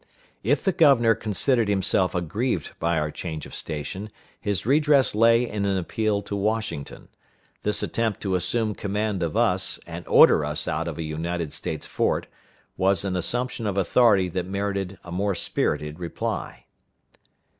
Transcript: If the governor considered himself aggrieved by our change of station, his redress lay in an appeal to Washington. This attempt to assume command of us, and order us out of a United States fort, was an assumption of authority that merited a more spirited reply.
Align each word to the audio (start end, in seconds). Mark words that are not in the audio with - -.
If 0.41 0.63
the 0.63 0.71
governor 0.71 1.13
considered 1.13 1.67
himself 1.67 2.15
aggrieved 2.15 2.71
by 2.79 2.97
our 2.97 3.11
change 3.11 3.45
of 3.45 3.53
station, 3.53 4.09
his 4.39 4.65
redress 4.65 5.13
lay 5.13 5.47
in 5.47 5.63
an 5.63 5.77
appeal 5.77 6.23
to 6.23 6.35
Washington. 6.35 7.09
This 7.61 7.83
attempt 7.83 8.19
to 8.21 8.33
assume 8.33 8.73
command 8.73 9.21
of 9.21 9.37
us, 9.37 9.79
and 9.85 10.07
order 10.07 10.43
us 10.43 10.67
out 10.67 10.87
of 10.87 10.97
a 10.97 11.03
United 11.03 11.53
States 11.53 11.85
fort, 11.85 12.25
was 12.77 13.05
an 13.05 13.15
assumption 13.15 13.67
of 13.67 13.77
authority 13.77 14.27
that 14.29 14.47
merited 14.47 14.97
a 15.03 15.11
more 15.11 15.35
spirited 15.35 15.99
reply. 15.99 16.65